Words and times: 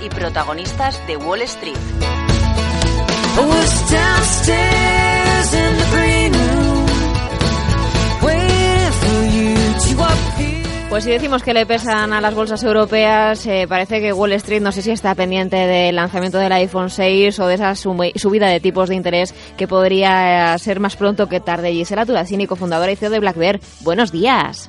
y 0.00 0.08
protagonistas 0.08 1.00
de 1.06 1.16
Wall 1.16 1.42
Street. 1.42 1.76
Pues 10.90 11.04
si 11.04 11.10
decimos 11.10 11.42
que 11.42 11.54
le 11.54 11.66
pesan 11.66 12.12
a 12.12 12.20
las 12.20 12.34
bolsas 12.34 12.62
europeas, 12.64 13.46
eh, 13.46 13.66
parece 13.68 14.00
que 14.00 14.12
Wall 14.12 14.32
Street 14.32 14.60
no 14.60 14.72
sé 14.72 14.82
si 14.82 14.90
está 14.90 15.14
pendiente 15.14 15.56
del 15.56 15.96
lanzamiento 15.96 16.36
del 16.36 16.52
iPhone 16.52 16.90
6 16.90 17.38
o 17.38 17.46
de 17.46 17.54
esa 17.54 17.74
subida 17.74 18.48
de 18.48 18.60
tipos 18.60 18.88
de 18.88 18.96
interés 18.96 19.32
que 19.56 19.68
podría 19.68 20.58
ser 20.58 20.80
más 20.80 20.96
pronto 20.96 21.28
que 21.28 21.40
tarde. 21.40 21.72
Gisela 21.72 22.04
Turacini, 22.04 22.46
cofundadora 22.46 22.92
y 22.92 22.96
CEO 22.96 23.10
de 23.10 23.20
Black 23.20 23.36
Bear. 23.36 23.60
Buenos 23.80 24.10
días. 24.12 24.68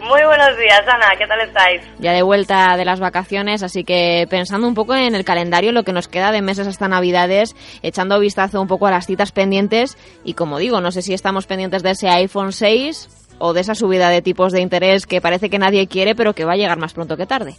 Muy 0.00 0.24
buenos 0.24 0.56
días, 0.56 0.82
Ana. 0.88 1.14
¿Qué 1.18 1.26
tal 1.26 1.40
estáis? 1.40 1.82
Ya 1.98 2.12
de 2.12 2.22
vuelta 2.22 2.76
de 2.76 2.86
las 2.86 3.00
vacaciones, 3.00 3.62
así 3.62 3.84
que 3.84 4.26
pensando 4.30 4.66
un 4.66 4.74
poco 4.74 4.94
en 4.94 5.14
el 5.14 5.24
calendario, 5.24 5.72
lo 5.72 5.82
que 5.82 5.92
nos 5.92 6.08
queda 6.08 6.32
de 6.32 6.40
meses 6.40 6.66
hasta 6.66 6.88
Navidades, 6.88 7.54
echando 7.82 8.18
vistazo 8.18 8.62
un 8.62 8.68
poco 8.68 8.86
a 8.86 8.90
las 8.90 9.06
citas 9.06 9.30
pendientes 9.30 9.98
y 10.24 10.34
como 10.34 10.58
digo, 10.58 10.80
no 10.80 10.90
sé 10.90 11.02
si 11.02 11.12
estamos 11.12 11.46
pendientes 11.46 11.82
de 11.82 11.90
ese 11.90 12.08
iPhone 12.08 12.52
6 12.52 13.36
o 13.38 13.52
de 13.52 13.60
esa 13.60 13.74
subida 13.74 14.08
de 14.08 14.22
tipos 14.22 14.52
de 14.52 14.62
interés 14.62 15.06
que 15.06 15.20
parece 15.20 15.50
que 15.50 15.58
nadie 15.58 15.86
quiere, 15.86 16.14
pero 16.14 16.32
que 16.32 16.44
va 16.46 16.52
a 16.52 16.56
llegar 16.56 16.78
más 16.78 16.94
pronto 16.94 17.16
que 17.16 17.26
tarde. 17.26 17.54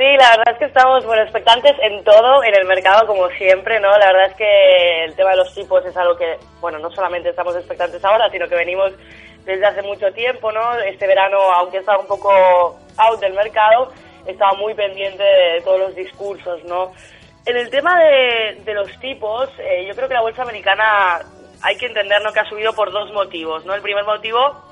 Sí, 0.00 0.06
la 0.18 0.30
verdad 0.30 0.52
es 0.54 0.58
que 0.58 0.64
estamos 0.64 1.04
bueno, 1.04 1.22
expectantes 1.22 1.74
en 1.82 2.02
todo, 2.04 2.42
en 2.42 2.54
el 2.58 2.66
mercado 2.66 3.06
como 3.06 3.28
siempre, 3.36 3.78
¿no? 3.80 3.90
La 3.98 4.06
verdad 4.06 4.26
es 4.30 4.34
que 4.34 5.04
el 5.04 5.14
tema 5.14 5.32
de 5.32 5.36
los 5.36 5.54
tipos 5.54 5.84
es 5.84 5.94
algo 5.94 6.16
que, 6.16 6.38
bueno, 6.60 6.78
no 6.78 6.90
solamente 6.90 7.28
estamos 7.28 7.54
expectantes 7.54 8.02
ahora, 8.02 8.30
sino 8.30 8.48
que 8.48 8.54
venimos 8.54 8.92
desde 9.44 9.66
hace 9.66 9.82
mucho 9.82 10.12
tiempo, 10.12 10.52
¿no? 10.52 10.78
Este 10.80 11.06
verano, 11.06 11.38
aunque 11.52 11.78
estaba 11.78 11.98
un 11.98 12.06
poco 12.06 12.76
out 12.96 13.20
del 13.20 13.34
mercado, 13.34 13.92
estaba 14.26 14.52
muy 14.54 14.74
pendiente 14.74 15.22
de 15.22 15.60
todos 15.62 15.80
los 15.80 15.94
discursos, 15.94 16.62
¿no? 16.64 16.92
En 17.46 17.56
el 17.56 17.70
tema 17.70 17.98
de, 17.98 18.60
de 18.64 18.74
los 18.74 18.98
tipos, 19.00 19.48
eh, 19.58 19.86
yo 19.88 19.94
creo 19.94 20.08
que 20.08 20.14
la 20.14 20.20
bolsa 20.20 20.42
americana 20.42 21.20
hay 21.62 21.76
que 21.76 21.86
entender 21.86 22.22
¿no? 22.22 22.32
que 22.32 22.40
ha 22.40 22.48
subido 22.48 22.72
por 22.74 22.92
dos 22.92 23.12
motivos, 23.12 23.64
¿no? 23.64 23.74
El 23.74 23.82
primer 23.82 24.04
motivo 24.04 24.70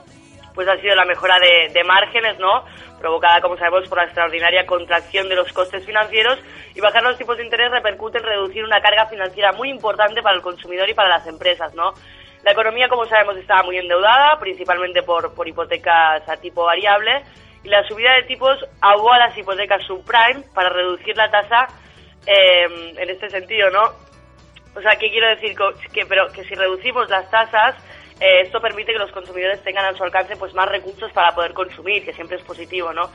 pues 0.55 0.67
ha 0.67 0.77
sido 0.81 0.97
la 0.97 1.05
mejora 1.05 1.39
de, 1.39 1.73
de, 1.73 1.85
márgenes, 1.85 2.37
¿no? 2.41 2.65
Provocada, 2.99 3.41
como 3.41 3.57
sabemos, 3.57 3.89
por 3.89 3.99
la 3.99 4.05
extraordinaria 4.05 4.67
contracción 4.67 5.29
de 5.29 5.37
los 5.37 5.53
costes 5.53 5.87
financieros 5.87 6.37
y 6.75 6.81
bajar 6.81 7.05
los 7.05 7.17
tipos 7.17 7.37
de 7.37 7.45
interés 7.45 7.71
repercute 7.71 8.19
en 8.19 8.25
reducir 8.25 8.65
una 8.65 8.81
carga 8.81 9.07
financiera 9.07 9.53
muy 9.53 9.71
importante 9.71 10.21
para 10.21 10.35
el 10.35 10.43
consumidor 10.43 10.89
y 10.89 10.95
para 10.95 11.11
las 11.11 11.27
empresas, 11.29 11.73
¿no? 11.75 11.95
La 12.43 12.53
economía, 12.53 12.89
como 12.89 13.05
sabemos, 13.07 13.37
estaba 13.37 13.63
muy 13.63 13.79
endeudada, 13.79 14.39
principalmente 14.39 15.03
por, 15.03 15.35
por 15.35 15.49
hipotecas 15.49 16.29
a 16.29 16.37
tipo 16.37 16.65
variable, 16.65 17.23
y 17.65 17.69
la 17.69 17.87
subida 17.89 18.15
de 18.15 18.23
tipos 18.25 18.59
ahogó 18.81 19.13
a 19.13 19.19
las 19.19 19.37
hipotecas 19.37 19.83
subprime 19.85 20.45
para 20.55 20.69
reducir 20.69 21.17
la 21.17 21.31
tasa 21.31 21.69
eh, 22.27 22.95
en 22.97 23.11
este 23.11 23.29
sentido, 23.31 23.71
¿no? 23.71 23.83
O 24.77 24.81
sea, 24.81 24.93
¿qué 24.93 25.11
quiero 25.11 25.29
decir? 25.29 25.57
Que, 25.93 26.07
pero, 26.07 26.29
que 26.29 26.45
si 26.45 26.55
reducimos 26.55 27.09
las 27.11 27.29
tasas, 27.31 27.75
eh, 28.21 28.43
esto 28.43 28.61
permite 28.61 28.93
que 28.93 28.99
los 28.99 29.11
consumidores 29.11 29.63
tengan 29.65 29.87
a 29.87 29.97
su 29.97 30.05
alcance 30.05 30.37
pues 30.37 30.55
más 30.55 30.69
recursos 30.69 31.11
para 31.13 31.35
poder 31.35 31.53
consumir, 31.53 32.05
que 32.05 32.13
siempre 32.13 32.37
es 32.37 32.45
positivo, 32.45 32.93
¿no? 32.93 33.11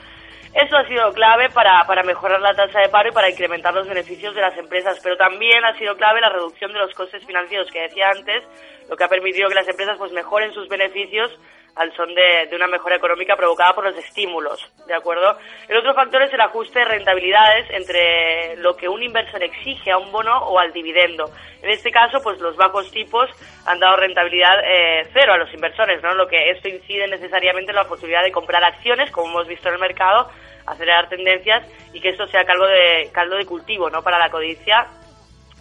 Eso 0.53 0.77
ha 0.77 0.87
sido 0.87 1.11
clave 1.13 1.49
para, 1.49 1.83
para 1.87 2.03
mejorar 2.03 2.39
la 2.41 2.53
tasa 2.53 2.79
de 2.79 2.89
paro 2.89 3.09
y 3.09 3.11
para 3.11 3.29
incrementar 3.29 3.73
los 3.73 3.87
beneficios 3.87 4.35
de 4.35 4.41
las 4.41 4.57
empresas, 4.57 4.99
pero 5.01 5.17
también 5.17 5.63
ha 5.65 5.77
sido 5.77 5.95
clave 5.95 6.21
la 6.21 6.29
reducción 6.29 6.71
de 6.73 6.79
los 6.79 6.93
costes 6.93 7.25
financieros 7.25 7.71
que 7.71 7.81
decía 7.81 8.09
antes, 8.09 8.43
lo 8.89 8.95
que 8.95 9.03
ha 9.03 9.07
permitido 9.07 9.49
que 9.49 9.55
las 9.55 9.67
empresas 9.67 9.97
pues 9.97 10.11
mejoren 10.11 10.53
sus 10.53 10.67
beneficios 10.67 11.31
al 11.75 11.95
son 11.95 12.13
de, 12.13 12.47
de, 12.49 12.55
una 12.55 12.67
mejora 12.67 12.97
económica 12.97 13.35
provocada 13.35 13.73
por 13.73 13.85
los 13.85 13.97
estímulos, 13.97 14.59
¿de 14.85 14.93
acuerdo? 14.93 15.37
El 15.67 15.77
otro 15.77 15.93
factor 15.95 16.21
es 16.21 16.31
el 16.33 16.41
ajuste 16.41 16.79
de 16.79 16.85
rentabilidades 16.85 17.67
entre 17.71 18.55
lo 18.57 18.75
que 18.75 18.87
un 18.87 19.01
inversor 19.01 19.43
exige 19.43 19.91
a 19.91 19.97
un 19.97 20.11
bono 20.11 20.37
o 20.37 20.59
al 20.59 20.71
dividendo. 20.71 21.31
En 21.63 21.69
este 21.69 21.91
caso, 21.91 22.21
pues 22.21 22.39
los 22.39 22.55
bajos 22.57 22.91
tipos 22.91 23.29
han 23.65 23.79
dado 23.79 23.97
rentabilidad 23.97 24.59
eh, 24.63 25.07
cero 25.13 25.33
a 25.33 25.37
los 25.37 25.51
inversores, 25.53 26.03
¿no? 26.03 26.13
Lo 26.13 26.27
que 26.27 26.51
esto 26.51 26.67
incide 26.67 27.07
necesariamente 27.07 27.71
en 27.71 27.77
la 27.77 27.87
posibilidad 27.87 28.23
de 28.23 28.31
comprar 28.31 28.63
acciones, 28.63 29.09
como 29.11 29.29
hemos 29.31 29.47
visto 29.47 29.69
en 29.69 29.75
el 29.75 29.81
mercado, 29.81 30.29
acelerar 30.67 31.09
tendencias 31.09 31.67
y 31.91 31.99
que 31.99 32.09
esto 32.09 32.27
sea 32.27 32.45
caldo 32.45 32.67
de, 32.67 33.09
caldo 33.11 33.35
de 33.35 33.45
cultivo, 33.45 33.89
¿no? 33.89 34.03
Para 34.03 34.19
la 34.19 34.29
codicia. 34.29 34.87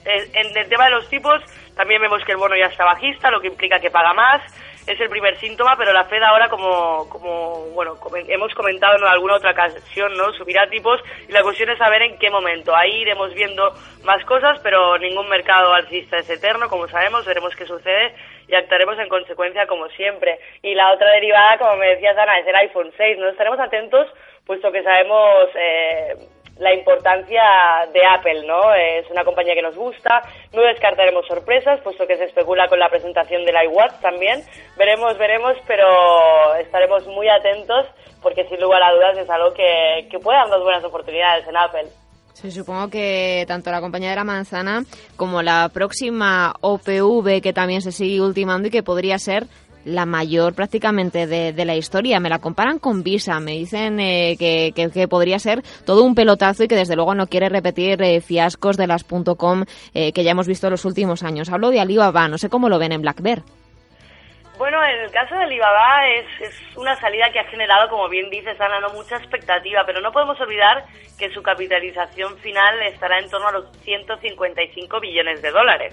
En 0.04 0.56
el 0.56 0.69
tema 0.69 0.87
de 0.87 0.91
los 0.91 1.08
tipos, 1.08 1.41
también 1.76 2.03
vemos 2.03 2.25
que 2.25 2.32
el 2.32 2.38
bono 2.38 2.56
ya 2.56 2.66
está 2.66 2.84
bajista, 2.84 3.31
lo 3.31 3.41
que 3.41 3.47
implica 3.47 3.78
que 3.78 3.88
paga 3.88 4.12
más 4.12 4.42
es 4.87 5.00
el 5.00 5.09
primer 5.09 5.38
síntoma, 5.38 5.76
pero 5.76 5.93
la 5.93 6.04
Fed 6.04 6.22
ahora, 6.22 6.48
como, 6.48 7.09
como 7.09 7.66
bueno, 7.72 7.97
hemos 8.28 8.53
comentado 8.54 8.97
en 8.97 9.04
alguna 9.04 9.37
otra 9.37 9.53
ocasión, 9.53 10.12
¿no? 10.15 10.32
subirá 10.32 10.69
tipos 10.69 11.00
y 11.28 11.32
la 11.32 11.43
cuestión 11.43 11.70
es 11.70 11.78
saber 11.78 12.03
en 12.03 12.19
qué 12.19 12.31
momento. 12.31 12.75
Ahí 12.75 13.03
iremos 13.03 13.32
viendo 13.34 13.72
más 14.04 14.25
cosas, 14.25 14.59
pero 14.62 14.98
ningún 14.98 15.28
mercado 15.28 15.72
alcista 15.72 16.19
es 16.19 16.28
eterno, 16.28 16.69
como 16.69 16.88
sabemos, 16.88 17.25
veremos 17.25 17.54
qué 17.54 17.66
sucede 17.66 18.15
y 18.48 18.54
actuaremos 18.54 18.98
en 18.98 19.09
consecuencia 19.09 19.66
como 19.66 19.88
siempre. 19.91 20.38
Y 20.62 20.75
la 20.75 20.93
otra 20.93 21.10
derivada, 21.12 21.59
como 21.59 21.76
me 21.76 21.88
decías 21.88 22.16
Ana, 22.19 22.38
es 22.38 22.47
el 22.47 22.56
iPhone 22.56 22.93
6. 22.97 23.19
Nos 23.19 23.32
estaremos 23.32 23.60
atentos, 23.60 24.09
puesto 24.47 24.72
que 24.72 24.82
sabemos... 24.82 25.49
Eh, 25.54 26.14
la 26.58 26.74
importancia 26.74 27.42
de 27.92 28.00
Apple, 28.04 28.46
¿no? 28.46 28.74
Es 28.74 29.10
una 29.10 29.24
compañía 29.24 29.54
que 29.54 29.62
nos 29.62 29.76
gusta, 29.76 30.22
no 30.52 30.62
descartaremos 30.62 31.26
sorpresas, 31.26 31.80
puesto 31.80 32.06
que 32.06 32.16
se 32.16 32.24
especula 32.24 32.68
con 32.68 32.78
la 32.78 32.88
presentación 32.88 33.44
del 33.44 33.56
iWatch 33.64 34.00
también. 34.00 34.42
Veremos, 34.76 35.16
veremos, 35.18 35.54
pero 35.66 36.54
estaremos 36.56 37.06
muy 37.06 37.28
atentos 37.28 37.86
porque 38.22 38.46
sin 38.48 38.60
lugar 38.60 38.82
a 38.82 38.92
dudas 38.92 39.18
es 39.18 39.28
algo 39.28 39.52
que, 39.52 40.06
que 40.10 40.18
puede 40.18 40.38
darnos 40.38 40.62
buenas 40.62 40.84
oportunidades 40.84 41.46
en 41.48 41.56
Apple. 41.56 41.88
Sí, 42.34 42.50
supongo 42.50 42.88
que 42.88 43.44
tanto 43.46 43.70
la 43.70 43.80
compañía 43.80 44.10
de 44.10 44.16
la 44.16 44.24
manzana 44.24 44.84
como 45.16 45.42
la 45.42 45.69
próxima 45.69 46.54
OPV 46.60 47.42
que 47.42 47.52
también 47.52 47.82
se 47.82 47.92
sigue 47.92 48.20
ultimando 48.20 48.69
y 48.69 48.70
que 48.70 48.82
podría 48.82 49.19
ser 49.19 49.46
la 49.84 50.06
mayor 50.06 50.54
prácticamente 50.54 51.26
de, 51.26 51.65
la 51.65 51.76
historia. 51.76 52.20
Me 52.20 52.28
la 52.28 52.38
comparan 52.38 52.78
con 52.78 53.03
Visa, 53.03 53.38
me 53.41 53.53
dicen 53.53 54.00
eh, 54.00 54.37
que, 54.38 54.72
que, 54.75 55.09
podría 55.09 55.38
ser 55.38 55.62
todo 55.84 56.03
un 56.03 56.15
pelotazo 56.15 56.65
y 56.65 56.69
que 56.69 56.76
desde 56.76 56.97
luego 56.97 57.15
no 57.15 57.26
quiere 57.26 57.48
repetir 57.48 58.03
eh, 58.03 58.20
fiascos 58.20 58.76
de 58.76 58.87
las 58.87 59.04
.com 59.37 59.65
eh, 59.94 60.12
que 60.12 60.25
ya 60.25 60.31
hemos 60.31 60.47
visto 60.47 60.66
en 60.66 60.72
los 60.72 60.84
últimos 60.84 61.22
años. 61.22 61.50
Hablo 61.50 61.70
de 61.70 61.81
Alibaba, 61.81 62.28
no 62.28 62.38
sé 62.38 62.48
cómo 62.48 62.69
lo 62.69 62.78
ven 62.78 62.93
en 62.93 63.03
Black 63.03 63.20
Bear. 63.20 63.43
Bueno, 64.62 64.81
en 64.84 65.00
el 65.00 65.11
caso 65.11 65.34
de 65.34 65.43
Alibaba 65.43 66.06
es, 66.06 66.25
es 66.41 66.77
una 66.77 66.95
salida 66.95 67.33
que 67.33 67.41
ha 67.41 67.45
generado, 67.47 67.89
como 67.91 68.09
bien 68.09 68.31
dices, 68.31 68.61
Ana, 68.61 68.78
no 68.78 68.91
mucha 68.91 69.17
expectativa, 69.17 69.83
pero 69.84 70.00
no 70.00 70.12
podemos 70.12 70.41
olvidar 70.41 70.84
que 71.19 71.31
su 71.31 71.43
capitalización 71.43 72.39
final 72.39 72.81
estará 72.83 73.19
en 73.19 73.28
torno 73.28 73.49
a 73.49 73.50
los 73.50 73.77
155 73.78 75.00
billones 75.00 75.43
de 75.43 75.50
dólares 75.50 75.93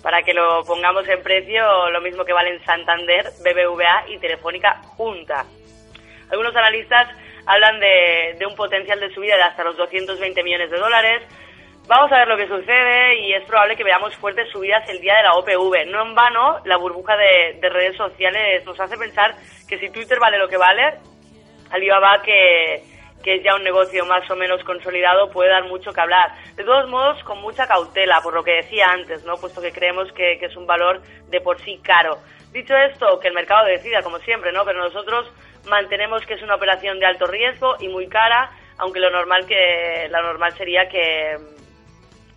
para 0.00 0.22
que 0.22 0.32
lo 0.32 0.62
pongamos 0.62 1.08
en 1.08 1.24
precio, 1.24 1.90
lo 1.90 2.00
mismo 2.00 2.24
que 2.24 2.32
valen 2.32 2.64
Santander, 2.64 3.32
BBVA 3.40 4.04
y 4.06 4.18
Telefónica 4.18 4.80
junta. 4.96 5.44
Algunos 6.30 6.54
analistas 6.54 7.08
hablan 7.46 7.80
de, 7.80 8.46
un 8.48 8.54
potencial 8.54 9.00
de 9.00 9.12
subida 9.12 9.34
de 9.34 9.42
hasta 9.42 9.64
los 9.64 9.76
220 9.76 10.40
millones 10.44 10.70
de 10.70 10.78
dólares. 10.78 11.22
Vamos 11.86 12.10
a 12.10 12.18
ver 12.18 12.28
lo 12.28 12.36
que 12.36 12.48
sucede 12.48 13.16
y 13.20 13.34
es 13.34 13.44
probable 13.44 13.76
que 13.76 13.84
veamos 13.84 14.16
fuertes 14.16 14.48
subidas 14.50 14.88
el 14.88 15.00
día 15.00 15.16
de 15.16 15.22
la 15.22 15.34
OPV. 15.34 15.86
No 15.90 16.02
en 16.02 16.14
vano, 16.14 16.60
la 16.64 16.78
burbuja 16.78 17.14
de, 17.16 17.58
de 17.60 17.68
redes 17.68 17.96
sociales 17.96 18.64
nos 18.64 18.80
hace 18.80 18.96
pensar 18.96 19.34
que 19.68 19.78
si 19.78 19.90
Twitter 19.90 20.18
vale 20.18 20.38
lo 20.38 20.48
que 20.48 20.56
vale, 20.56 20.94
Alibaba 21.70 22.22
que, 22.22 22.84
que 23.24 23.36
es 23.36 23.42
ya 23.42 23.54
un 23.56 23.64
negocio 23.64 24.04
más 24.04 24.30
o 24.30 24.36
menos 24.36 24.62
consolidado, 24.64 25.30
puede 25.30 25.50
dar 25.50 25.64
mucho 25.64 25.92
que 25.92 26.00
hablar. 26.00 26.30
De 26.54 26.62
todos 26.62 26.88
modos, 26.88 27.22
con 27.24 27.40
mucha 27.40 27.66
cautela, 27.66 28.20
por 28.22 28.34
lo 28.34 28.44
que 28.44 28.62
decía 28.62 28.90
antes, 28.90 29.24
¿no? 29.24 29.36
puesto 29.36 29.60
que 29.60 29.72
creemos 29.72 30.12
que, 30.12 30.34
es 30.34 30.56
un 30.56 30.66
valor 30.66 31.00
de 31.30 31.40
por 31.40 31.60
sí 31.62 31.80
caro. 31.82 32.18
Dicho 32.52 32.76
esto, 32.76 33.18
que 33.18 33.28
el 33.28 33.34
mercado 33.34 33.64
decida, 33.66 34.02
como 34.02 34.18
siempre, 34.18 34.52
¿no? 34.52 34.64
pero 34.64 34.84
nosotros 34.84 35.32
mantenemos 35.66 36.24
que 36.26 36.34
es 36.34 36.42
una 36.42 36.54
operación 36.54 37.00
de 37.00 37.06
alto 37.06 37.26
riesgo 37.26 37.76
y 37.80 37.88
muy 37.88 38.08
cara, 38.08 38.50
aunque 38.78 39.00
lo 39.00 39.10
normal, 39.10 39.46
que, 39.46 40.06
la 40.10 40.20
normal 40.20 40.52
sería 40.52 40.88
que, 40.88 41.36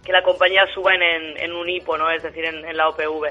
que 0.07 0.13
la 0.13 0.24
compañía 0.24 0.65
suba 0.74 0.95
en, 0.95 1.04
en, 1.04 1.51
un 1.51 1.68
hipo, 1.68 1.98
¿no? 1.98 2.09
es 2.09 2.24
decir, 2.24 2.45
en, 2.45 2.63
en 2.63 2.77
la 2.77 2.88
OPV. 2.88 3.27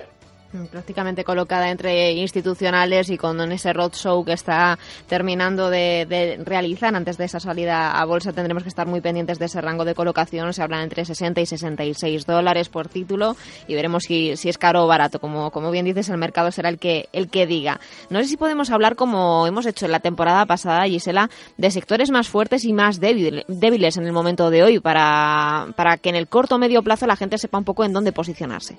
Prácticamente 0.70 1.24
colocada 1.24 1.70
entre 1.70 2.12
institucionales 2.12 3.10
y 3.10 3.18
con 3.18 3.40
ese 3.52 3.72
roadshow 3.72 4.24
que 4.24 4.32
está 4.32 4.78
terminando 5.08 5.70
de, 5.70 6.38
realizar 6.44 6.94
antes 6.94 7.16
de 7.18 7.24
esa 7.24 7.40
salida 7.40 7.92
a 7.92 8.04
bolsa 8.04 8.32
tendremos 8.32 8.62
que 8.62 8.68
estar 8.68 8.86
muy 8.86 9.00
pendientes 9.00 9.38
de 9.38 9.46
ese 9.46 9.60
rango 9.60 9.84
de 9.84 9.94
colocación. 9.94 10.52
Se 10.52 10.62
habla 10.62 10.82
entre 10.82 11.04
60 11.04 11.40
y 11.40 11.46
66 11.46 12.26
dólares 12.26 12.68
por 12.68 12.88
título 12.88 13.36
y 13.68 13.74
veremos 13.74 14.04
si, 14.04 14.30
es 14.30 14.58
caro 14.58 14.84
o 14.84 14.86
barato. 14.86 15.20
Como, 15.20 15.50
como 15.50 15.70
bien 15.70 15.84
dices 15.84 16.08
el 16.08 16.18
mercado 16.18 16.50
será 16.50 16.68
el 16.68 16.78
que 16.78 17.08
el 17.12 17.28
que 17.28 17.46
diga. 17.46 17.80
No 18.10 18.20
sé 18.20 18.28
si 18.28 18.36
podemos 18.36 18.70
hablar 18.70 18.96
como 18.96 19.46
hemos 19.46 19.66
hecho 19.66 19.86
en 19.86 19.92
la 19.92 20.00
temporada 20.00 20.46
pasada 20.46 20.86
Gisela 20.86 21.30
de 21.56 21.70
sectores 21.70 22.10
más 22.10 22.28
fuertes 22.28 22.64
y 22.64 22.72
más 22.72 23.00
débiles 23.00 23.96
en 23.96 24.06
el 24.06 24.12
momento 24.12 24.50
de 24.50 24.62
hoy 24.62 24.80
para, 24.80 25.68
para 25.76 25.96
que 25.98 26.08
en 26.08 26.16
el 26.16 26.28
corto 26.28 26.56
o 26.56 26.58
medio 26.58 26.82
plazo 26.82 27.06
la 27.06 27.16
gente 27.16 27.38
sepa 27.38 27.58
un 27.58 27.64
poco 27.64 27.84
en 27.84 27.92
dónde 27.92 28.12
posicionarse 28.12 28.78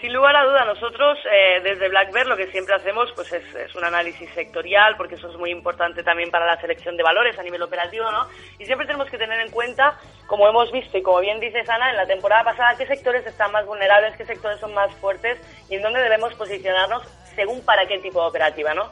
Sin 0.00 0.14
lugar 0.14 0.34
a 0.34 0.44
duda, 0.44 0.64
nosotros 0.64 1.18
eh, 1.30 1.60
desde 1.62 1.90
Black 1.90 2.10
Bear 2.10 2.26
lo 2.26 2.36
que 2.36 2.46
siempre 2.46 2.74
hacemos 2.74 3.12
pues 3.12 3.30
es, 3.34 3.54
es, 3.54 3.74
un 3.74 3.84
análisis 3.84 4.30
sectorial, 4.30 4.96
porque 4.96 5.16
eso 5.16 5.30
es 5.30 5.36
muy 5.36 5.50
importante 5.50 6.02
también 6.02 6.30
para 6.30 6.46
la 6.46 6.58
selección 6.58 6.96
de 6.96 7.02
valores 7.02 7.38
a 7.38 7.42
nivel 7.42 7.60
operativo, 7.60 8.10
¿no? 8.10 8.26
Y 8.58 8.64
siempre 8.64 8.86
tenemos 8.86 9.10
que 9.10 9.18
tener 9.18 9.38
en 9.40 9.50
cuenta, 9.50 9.98
como 10.26 10.48
hemos 10.48 10.72
visto 10.72 10.96
y 10.96 11.02
como 11.02 11.20
bien 11.20 11.38
dice 11.38 11.62
Ana, 11.68 11.90
en 11.90 11.98
la 11.98 12.06
temporada 12.06 12.44
pasada, 12.44 12.78
qué 12.78 12.86
sectores 12.86 13.26
están 13.26 13.52
más 13.52 13.66
vulnerables, 13.66 14.16
qué 14.16 14.24
sectores 14.24 14.58
son 14.58 14.72
más 14.72 14.90
fuertes 14.94 15.38
y 15.68 15.74
en 15.74 15.82
dónde 15.82 16.00
debemos 16.00 16.32
posicionarnos 16.32 17.02
según 17.34 17.62
para 17.62 17.86
qué 17.86 17.98
tipo 17.98 18.22
de 18.22 18.28
operativa, 18.28 18.72
¿no? 18.72 18.90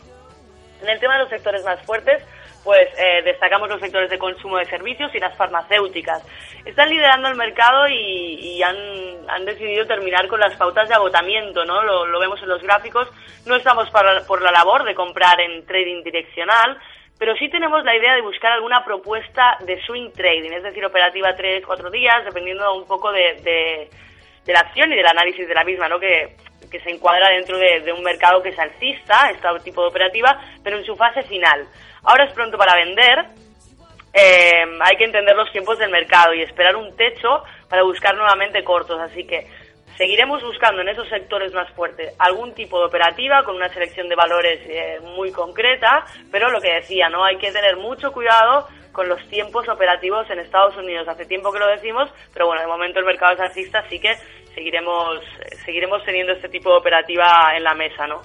En 0.82 0.90
el 0.90 1.00
tema 1.00 1.14
de 1.14 1.20
los 1.20 1.30
sectores 1.30 1.64
más 1.64 1.80
fuertes, 1.86 2.22
pues 2.68 2.90
eh, 2.98 3.22
destacamos 3.24 3.66
los 3.70 3.80
sectores 3.80 4.10
de 4.10 4.18
consumo 4.18 4.58
de 4.58 4.66
servicios 4.66 5.10
y 5.14 5.18
las 5.18 5.34
farmacéuticas. 5.38 6.22
Están 6.66 6.90
liderando 6.90 7.28
el 7.28 7.34
mercado 7.34 7.88
y, 7.88 8.62
han, 8.62 8.76
han, 9.26 9.46
decidido 9.46 9.86
terminar 9.86 10.28
con 10.28 10.38
las 10.38 10.54
pautas 10.54 10.86
de 10.86 10.94
agotamiento, 10.94 11.64
¿no? 11.64 11.82
Lo, 11.82 12.20
vemos 12.20 12.42
en 12.42 12.50
los 12.50 12.62
gráficos. 12.62 13.08
No 13.46 13.56
estamos 13.56 13.88
por 13.88 14.42
la 14.42 14.52
labor 14.52 14.84
de 14.84 14.94
comprar 14.94 15.40
en 15.40 15.64
trading 15.64 16.02
direccional, 16.02 16.76
pero 17.18 17.34
sí 17.36 17.48
tenemos 17.48 17.82
la 17.84 17.96
idea 17.96 18.14
de 18.14 18.20
buscar 18.20 18.52
alguna 18.52 18.84
propuesta 18.84 19.56
de 19.60 19.80
swing 19.86 20.10
trading, 20.10 20.52
es 20.52 20.62
decir, 20.62 20.84
operativa 20.84 21.34
tres, 21.34 21.64
cuatro 21.64 21.88
días, 21.90 22.22
dependiendo 22.26 22.74
un 22.74 22.86
poco 22.86 23.10
de, 23.12 23.40
de, 23.42 23.88
de 24.44 24.52
la 24.52 24.60
acción 24.60 24.92
y 24.92 24.96
del 24.96 25.06
análisis 25.06 25.46
de 25.46 25.54
la 25.54 25.64
misma, 25.64 25.88
¿no? 25.88 25.98
Que 25.98 26.36
que 26.70 26.80
se 26.80 26.90
encuadra 26.90 27.30
dentro 27.30 27.58
de, 27.58 27.92
un 27.92 28.02
mercado 28.02 28.42
que 28.42 28.50
es 28.50 28.58
alcista, 28.58 29.30
este 29.30 29.48
tipo 29.64 29.82
de 29.82 29.88
operativa, 29.88 30.38
pero 30.62 30.78
en 30.78 30.84
su 30.84 30.94
fase 30.96 31.22
final. 31.22 31.66
Ahora 32.02 32.24
es 32.24 32.32
pronto 32.32 32.56
para 32.56 32.74
vender, 32.76 33.26
eh, 34.12 34.64
hay 34.80 34.96
que 34.96 35.04
entender 35.04 35.36
los 35.36 35.50
tiempos 35.52 35.78
del 35.78 35.90
mercado 35.90 36.34
y 36.34 36.42
esperar 36.42 36.76
un 36.76 36.94
techo 36.96 37.42
para 37.68 37.82
buscar 37.82 38.14
nuevamente 38.14 38.64
cortos, 38.64 39.00
así 39.00 39.26
que 39.26 39.46
seguiremos 39.96 40.42
buscando 40.42 40.82
en 40.82 40.88
esos 40.88 41.08
sectores 41.08 41.52
más 41.52 41.70
fuertes 41.72 42.14
algún 42.18 42.54
tipo 42.54 42.78
de 42.78 42.86
operativa 42.86 43.42
con 43.42 43.56
una 43.56 43.68
selección 43.68 44.08
de 44.08 44.14
valores 44.14 44.60
eh, 44.68 45.00
muy 45.02 45.32
concreta, 45.32 46.04
pero 46.30 46.50
lo 46.50 46.60
que 46.60 46.74
decía, 46.74 47.08
no 47.08 47.24
hay 47.24 47.36
que 47.36 47.50
tener 47.50 47.76
mucho 47.76 48.12
cuidado 48.12 48.68
con 48.98 49.08
los 49.08 49.24
tiempos 49.28 49.68
operativos 49.68 50.28
en 50.28 50.40
Estados 50.40 50.76
Unidos. 50.76 51.06
Hace 51.06 51.24
tiempo 51.24 51.52
que 51.52 51.60
lo 51.60 51.68
decimos, 51.68 52.10
pero 52.34 52.46
bueno, 52.46 52.62
de 52.62 52.66
momento 52.66 52.98
el 52.98 53.04
mercado 53.04 53.34
es 53.34 53.38
alcista, 53.38 53.78
así 53.78 54.00
que 54.00 54.12
seguiremos, 54.56 55.20
seguiremos 55.64 56.02
teniendo 56.04 56.32
este 56.32 56.48
tipo 56.48 56.68
de 56.72 56.78
operativa 56.78 57.52
en 57.56 57.62
la 57.62 57.74
mesa, 57.74 58.08
¿no? 58.08 58.22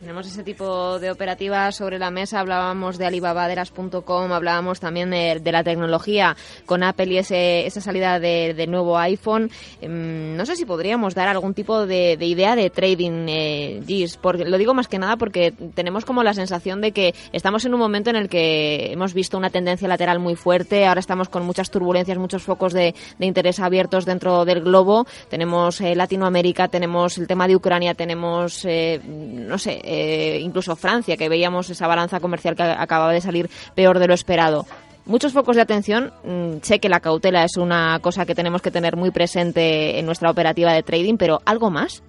Tenemos 0.00 0.26
ese 0.26 0.44
tipo 0.44 0.98
de 0.98 1.10
operativas 1.10 1.74
sobre 1.74 1.98
la 1.98 2.10
mesa. 2.10 2.40
Hablábamos 2.40 2.98
de 2.98 3.06
alibabaderas.com, 3.06 4.30
hablábamos 4.30 4.78
también 4.78 5.10
de, 5.10 5.40
la 5.42 5.64
tecnología 5.64 6.36
con 6.66 6.82
Apple 6.82 7.06
y 7.06 7.18
ese, 7.18 7.66
esa 7.66 7.80
salida 7.80 8.20
de, 8.20 8.66
nuevo 8.68 8.98
iPhone. 8.98 9.50
Em, 9.80 10.36
no 10.36 10.44
sé 10.44 10.54
si 10.54 10.66
podríamos 10.66 11.14
dar 11.14 11.28
algún 11.28 11.54
tipo 11.54 11.86
de, 11.86 12.18
idea 12.20 12.54
de 12.56 12.68
trading, 12.68 13.26
eh, 13.28 13.82
Gis, 13.86 14.18
porque 14.18 14.44
lo 14.44 14.58
digo 14.58 14.74
más 14.74 14.86
que 14.86 14.98
nada 14.98 15.16
porque 15.16 15.52
tenemos 15.74 16.04
como 16.04 16.22
la 16.22 16.34
sensación 16.34 16.82
de 16.82 16.92
que 16.92 17.14
estamos 17.32 17.64
en 17.64 17.72
un 17.72 17.80
momento 17.80 18.10
en 18.10 18.16
el 18.16 18.28
que 18.28 18.92
hemos 18.92 19.14
visto 19.14 19.38
una 19.38 19.48
tendencia 19.48 19.88
lateral 19.88 20.18
muy 20.18 20.36
fuerte. 20.36 20.86
Ahora 20.86 21.00
estamos 21.00 21.30
con 21.30 21.46
muchas 21.46 21.70
turbulencias, 21.70 22.18
muchos 22.18 22.42
focos 22.42 22.74
de, 22.74 22.94
interés 23.18 23.60
abiertos 23.60 24.04
dentro 24.04 24.44
del 24.44 24.60
globo. 24.60 25.06
Tenemos 25.30 25.80
eh, 25.80 25.94
Latinoamérica, 25.96 26.68
tenemos 26.68 27.16
el 27.16 27.26
tema 27.26 27.48
de 27.48 27.56
Ucrania, 27.56 27.94
tenemos, 27.94 28.62
eh, 28.66 29.00
no 29.02 29.56
sé, 29.56 29.80
eh, 29.86 30.38
incluso 30.40 30.76
Francia, 30.76 31.16
que 31.16 31.28
veíamos 31.28 31.70
esa 31.70 31.86
balanza 31.86 32.20
comercial 32.20 32.56
que 32.56 32.62
acababa 32.62 33.12
de 33.12 33.20
salir 33.20 33.48
peor 33.74 33.98
de 33.98 34.08
lo 34.08 34.14
esperado. 34.14 34.66
Muchos 35.06 35.32
focos 35.32 35.54
de 35.54 35.62
atención. 35.62 36.12
Mm, 36.24 36.58
sé 36.62 36.80
que 36.80 36.88
la 36.88 37.00
cautela 37.00 37.44
es 37.44 37.56
una 37.56 38.00
cosa 38.00 38.26
que 38.26 38.34
tenemos 38.34 38.60
que 38.60 38.72
tener 38.72 38.96
muy 38.96 39.12
presente 39.12 39.98
en 39.98 40.06
nuestra 40.06 40.30
operativa 40.30 40.72
de 40.72 40.82
trading, 40.82 41.16
pero 41.16 41.38
¿algo 41.46 41.70
más? 41.70 42.02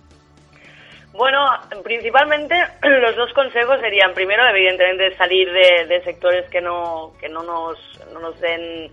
Bueno, 1.14 1.40
principalmente 1.84 2.56
los 2.84 3.16
dos 3.16 3.32
consejos 3.34 3.80
serían, 3.82 4.14
primero, 4.14 4.44
evidentemente, 4.50 5.16
salir 5.16 5.48
de, 5.52 6.02
sectores 6.04 6.50
que 6.50 6.62
no, 6.62 7.14
que 7.20 7.30
no 7.30 7.44
nos, 7.44 7.78
no 8.14 8.20
nos 8.20 8.40
den 8.40 8.92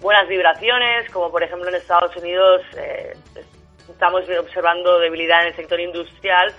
buenas 0.00 0.28
vibraciones, 0.28 1.10
como 1.12 1.30
por 1.30 1.42
ejemplo 1.42 1.68
en 1.68 1.76
Estados 1.76 2.14
Unidos 2.16 2.62
eh, 2.76 3.12
estamos 3.88 4.22
observando 4.38 4.98
debilidad 4.98 5.42
en 5.42 5.48
el 5.48 5.56
sector 5.56 5.80
industrial 5.80 6.52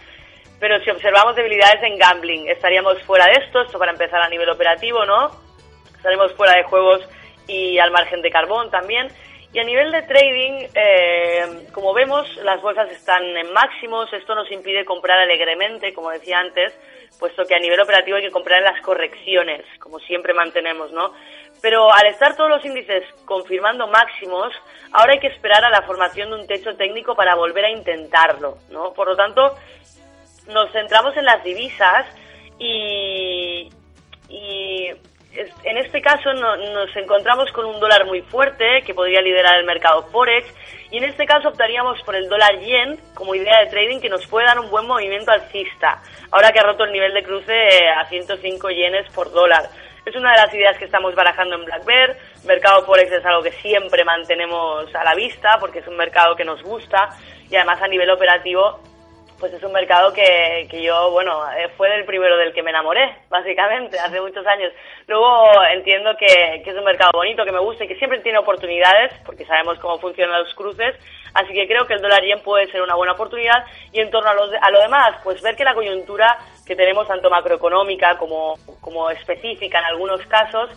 pero 0.64 0.82
si 0.82 0.90
observamos 0.90 1.36
debilidades 1.36 1.84
en 1.84 1.98
gambling, 1.98 2.48
estaríamos 2.48 2.98
fuera 3.04 3.26
de 3.26 3.34
esto, 3.34 3.64
esto 3.64 3.78
para 3.78 3.92
empezar 3.92 4.22
a 4.22 4.30
nivel 4.30 4.48
operativo, 4.48 5.04
¿no? 5.04 5.30
Estaremos 5.94 6.32
fuera 6.36 6.56
de 6.56 6.64
juegos 6.64 7.02
y 7.50 7.78
al 7.80 7.92
margen 7.92 8.22
de 8.22 8.32
carbón 8.32 8.72
también. 8.72 9.10
Y 9.52 9.60
a 9.60 9.66
nivel 9.66 9.92
de 9.92 10.04
trading, 10.04 10.70
eh, 10.74 11.68
como 11.74 11.94
vemos, 11.94 12.26
las 12.46 12.62
bolsas 12.62 12.90
están 12.92 13.26
en 13.26 13.52
máximos, 13.52 14.08
esto 14.14 14.36
nos 14.36 14.50
impide 14.54 14.86
comprar 14.86 15.20
alegremente, 15.20 15.94
como 15.94 16.12
decía 16.12 16.40
antes, 16.40 16.74
puesto 17.20 17.44
que 17.44 17.56
a 17.56 17.60
nivel 17.60 17.82
operativo 17.82 18.16
hay 18.16 18.24
que 18.24 18.32
comprar 18.32 18.60
en 18.60 18.74
las 18.74 18.82
correcciones, 18.84 19.66
como 19.80 20.00
siempre 20.00 20.34
mantenemos, 20.34 20.94
¿no? 20.94 21.12
Pero 21.62 21.92
al 21.92 22.08
estar 22.08 22.38
todos 22.38 22.50
los 22.50 22.64
índices 22.64 23.04
confirmando 23.26 23.86
máximos, 23.88 24.54
ahora 24.94 25.12
hay 25.12 25.20
que 25.20 25.28
esperar 25.28 25.66
a 25.66 25.70
la 25.70 25.82
formación 25.82 26.30
de 26.30 26.36
un 26.36 26.48
techo 26.48 26.74
técnico 26.78 27.18
para 27.18 27.36
volver 27.36 27.66
a 27.66 27.70
intentarlo, 27.70 28.60
¿no? 28.70 28.94
Por 28.94 29.10
lo 29.10 29.18
tanto, 29.18 29.58
nos 30.48 30.72
centramos 30.72 31.16
en 31.18 31.26
las 31.26 31.44
divisas 31.44 32.06
y, 32.60 33.70
en 35.64 35.78
este 35.78 36.02
caso 36.02 36.32
nos 36.34 36.96
encontramos 36.96 37.52
con 37.52 37.66
un 37.66 37.80
dólar 37.80 38.06
muy 38.06 38.22
fuerte 38.22 38.84
que 38.86 38.94
podría 38.94 39.22
liderar 39.22 39.60
el 39.60 39.66
mercado 39.66 40.04
Forex 40.12 40.48
y 40.92 40.98
en 40.98 41.06
este 41.06 41.26
caso 41.26 41.50
optaríamos 41.50 42.02
por 42.04 42.16
el 42.16 42.30
dólar 42.30 42.60
yen 42.60 43.00
como 43.16 43.34
idea 43.34 43.62
de 43.62 43.72
trading 43.72 44.00
que 44.00 44.10
nos 44.10 44.26
puede 44.28 44.46
dar 44.46 44.60
un 44.60 44.70
buen 44.70 44.86
movimiento 44.86 45.32
alcista, 45.32 46.02
ahora 46.32 46.52
que 46.52 46.60
ha 46.60 46.64
roto 46.64 46.84
el 46.84 46.92
nivel 46.92 47.14
de 47.14 47.24
cruce 47.24 47.90
a 47.90 48.06
105 48.08 48.70
yenes 48.70 49.12
por 49.14 49.32
dólar. 49.32 49.70
Es 50.06 50.16
una 50.16 50.32
de 50.32 50.38
las 50.38 50.54
ideas 50.54 50.78
que 50.78 50.86
estamos 50.86 51.16
barajando 51.16 51.56
en 51.56 51.66
Black 51.66 51.86
Bear. 51.86 52.18
Mercado 52.44 52.86
Forex 52.86 53.10
es 53.12 53.26
algo 53.26 53.42
que 53.42 53.54
siempre 53.54 54.04
mantenemos 54.04 54.94
a 54.94 55.04
la 55.04 55.16
vista 55.16 55.58
porque 55.60 55.80
es 55.80 55.88
un 55.88 55.96
mercado 55.96 56.36
que 56.36 56.44
nos 56.44 56.62
gusta 56.62 57.10
y 57.50 57.56
además 57.56 57.82
a 57.82 57.88
nivel 57.88 58.12
operativo 58.12 58.82
pues 59.44 59.52
es 59.56 59.64
un 59.64 59.74
mercado 59.74 60.14
que, 60.14 60.68
que 60.70 60.82
yo, 60.82 61.12
bueno, 61.12 61.44
eh, 61.52 61.68
fue 61.76 61.94
el 61.94 62.06
primero 62.06 62.38
del 62.38 62.54
que 62.54 62.64
me 62.64 62.70
enamoré, 62.70 63.14
básicamente, 63.28 64.00
hace 64.00 64.22
muchos 64.22 64.48
años. 64.48 64.72
Luego 65.06 65.52
entiendo 65.74 66.16
que, 66.18 66.62
que, 66.64 66.70
es 66.70 66.78
un 66.78 66.86
mercado 66.86 67.12
bonito, 67.14 67.44
que 67.44 67.52
me 67.52 67.60
gusta 67.60 67.84
y 67.84 67.90
que 67.90 67.98
siempre 67.98 68.22
tiene 68.22 68.38
oportunidades, 68.38 69.12
porque 69.26 69.44
sabemos 69.44 69.78
cómo 69.80 70.00
funcionan 70.00 70.42
los 70.42 70.54
cruces, 70.54 70.96
así 71.34 71.52
que 71.54 71.68
creo 71.68 71.86
que 71.86 71.96
el 71.96 72.02
dólar 72.02 72.24
yen 72.24 72.40
puede 72.40 72.72
ser 72.72 72.82
una 72.84 72.96
buena 72.96 73.12
oportunidad. 73.12 73.66
Y 73.92 74.00
en 74.00 74.12
torno 74.12 74.30
a, 74.30 74.34
los, 74.34 74.50
a 74.62 74.72
lo 74.72 74.80
demás, 74.80 75.18
pues 75.26 75.42
ver 75.42 75.58
que 75.58 75.66
la 75.66 75.74
coyuntura 75.74 76.38
que 76.66 76.78
tenemos, 76.78 77.06
tanto 77.06 77.30
macroeconómica 77.30 78.18
como, 78.18 78.56
como 78.80 79.10
específica 79.10 79.80
en 79.80 79.86
algunos 79.88 80.26
casos, 80.28 80.70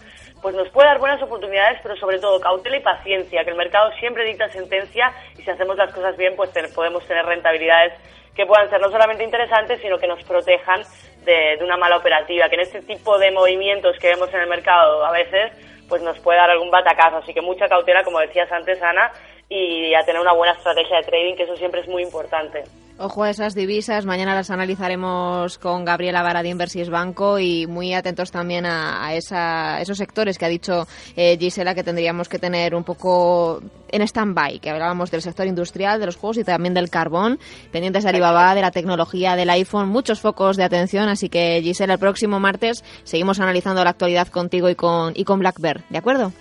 pues 0.47 0.55
nos 0.55 0.69
puede 0.69 0.87
dar 0.87 1.01
buenas 1.01 1.21
oportunidades, 1.21 1.81
pero 1.83 1.97
sobre 1.97 2.21
todo 2.21 2.39
cautela 2.39 2.77
y 2.77 2.81
paciencia, 2.81 3.43
que 3.43 3.51
el 3.51 3.57
mercado 3.57 3.91
siempre 3.99 4.25
dicta 4.25 4.49
sentencia 4.51 5.13
y 5.37 5.43
si 5.43 5.51
hacemos 5.51 5.77
las 5.77 5.93
cosas 5.93 6.17
bien, 6.17 6.37
pues 6.37 6.51
podemos 6.73 7.05
tener 7.05 7.27
rentabilidades 7.27 7.95
que 8.33 8.47
puedan 8.47 8.71
ser 8.71 8.81
no 8.81 8.89
solamente 8.93 9.25
interesantes, 9.25 9.81
sino 9.81 9.99
que 9.99 10.07
nos 10.07 10.23
protejan 10.23 10.83
de, 11.25 11.59
una 11.65 11.77
mala 11.77 11.97
operativa, 11.97 12.49
que 12.49 12.55
en 12.55 12.61
este 12.61 12.81
tipo 12.83 13.19
de 13.19 13.33
movimientos 13.33 13.99
que 13.99 14.07
vemos 14.07 14.33
en 14.33 14.43
el 14.43 14.47
mercado 14.47 15.05
a 15.05 15.11
veces, 15.11 15.51
pues 15.89 16.01
nos 16.03 16.17
puede 16.21 16.39
dar 16.39 16.51
algún 16.51 16.71
batacazo. 16.71 17.17
Así 17.17 17.35
que 17.35 17.41
mucha 17.41 17.67
cautela, 17.67 18.05
como 18.05 18.21
decías 18.21 18.53
antes, 18.53 18.81
Ana, 18.81 19.11
y 19.49 19.95
a 19.95 20.05
tener 20.05 20.21
una 20.21 20.33
buena 20.33 20.53
estrategia 20.53 20.99
de 20.99 21.03
trading, 21.09 21.35
que 21.35 21.43
eso 21.43 21.57
siempre 21.57 21.81
es 21.81 21.89
muy 21.89 22.05
importante. 22.05 22.63
Ojo 22.99 23.25
a 23.25 23.31
esas 23.31 23.55
divisas, 23.55 24.07
mañana 24.07 24.35
las 24.35 24.51
analizaremos 24.51 25.59
con 25.59 25.85
Gabriela 25.85 26.23
Vara 26.23 26.43
de 26.43 26.49
Inversis 26.49 26.89
Banco 26.89 27.39
y 27.39 27.67
muy 27.67 27.93
atentos 27.93 28.31
también 28.31 28.65
a, 28.65 29.13
esos 29.13 29.99
sectores 29.99 30.39
que 30.39 30.47
ha 30.47 30.49
dicho 30.49 30.87
eh, 31.15 31.37
Gisela 31.39 31.75
que 31.75 31.85
tendríamos 31.85 32.31
que 32.31 32.39
tener 32.39 32.75
un 32.75 32.85
poco 32.85 33.61
en 33.91 34.01
stand-by, 34.01 34.61
que 34.61 34.71
hablábamos 34.71 35.11
del 35.11 35.21
sector 35.21 35.47
industrial, 35.47 36.01
de 36.01 36.07
los 36.07 36.17
juegos 36.17 36.39
y 36.39 36.45
también 36.45 36.73
del 36.73 36.89
carbón, 36.89 37.39
pendientes 37.71 38.03
de 38.03 38.09
Alibaba, 38.09 38.55
de 38.55 38.63
la 38.63 38.71
tecnología, 38.71 39.37
del 39.37 39.51
iPhone, 39.51 39.91
muchos 39.91 40.23
focos 40.23 40.57
de 40.57 40.65
atención, 40.65 41.11
así 41.11 41.29
que 41.29 41.61
Gisela, 41.63 41.95
el 41.95 41.99
próximo 41.99 42.41
martes 42.41 42.83
seguimos 43.05 43.41
analizando 43.41 43.85
la 43.85 43.91
actualidad 43.91 44.29
contigo 44.29 44.71
y 44.71 44.75
con, 44.75 45.13
y 45.15 45.25
con 45.25 45.39
Black 45.41 45.59
¿de 45.59 45.99
acuerdo? 45.99 46.33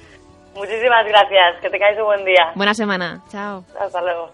Muchísimas 0.55 1.05
gracias, 1.05 1.59
que 1.62 1.69
te 1.69 1.77
caes 1.77 2.00
un 2.00 2.05
buen 2.05 2.24
día. 2.24 2.53
Buena 2.55 2.74
semana, 2.74 3.21
chao. 3.29 3.65
Hasta 3.77 4.01
luego. 4.01 4.31